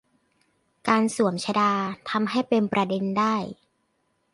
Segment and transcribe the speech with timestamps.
[0.87, 1.73] การสวมชฏา
[2.09, 3.35] ทำให้เป็นประเด็นได้